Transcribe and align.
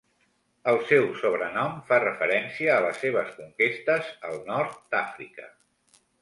El 0.69 0.77
seu 0.91 1.03
sobrenom 1.19 1.75
fa 1.91 1.99
referència 2.03 2.71
a 2.77 2.85
les 2.87 3.03
seves 3.03 3.29
conquestes 3.41 4.09
al 4.31 4.41
nord 4.49 4.81
d'Àfrica. 4.97 5.47